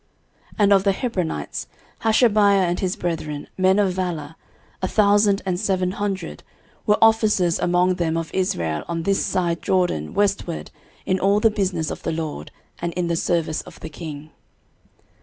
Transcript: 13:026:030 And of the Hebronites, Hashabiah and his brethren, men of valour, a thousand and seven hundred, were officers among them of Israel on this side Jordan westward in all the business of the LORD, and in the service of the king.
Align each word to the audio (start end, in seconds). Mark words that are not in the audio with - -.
13:026:030 0.55 0.55
And 0.63 0.73
of 0.73 0.83
the 0.83 0.93
Hebronites, 0.93 1.67
Hashabiah 2.01 2.65
and 2.67 2.79
his 2.79 2.95
brethren, 2.95 3.47
men 3.55 3.77
of 3.77 3.93
valour, 3.93 4.33
a 4.81 4.87
thousand 4.87 5.43
and 5.45 5.59
seven 5.59 5.91
hundred, 5.91 6.41
were 6.87 6.97
officers 7.03 7.59
among 7.59 7.93
them 7.93 8.17
of 8.17 8.33
Israel 8.33 8.83
on 8.87 9.03
this 9.03 9.23
side 9.23 9.61
Jordan 9.61 10.15
westward 10.15 10.71
in 11.05 11.19
all 11.19 11.39
the 11.39 11.51
business 11.51 11.91
of 11.91 12.01
the 12.01 12.11
LORD, 12.11 12.49
and 12.79 12.93
in 12.93 13.09
the 13.09 13.15
service 13.15 13.61
of 13.61 13.79
the 13.81 13.89
king. 13.89 14.31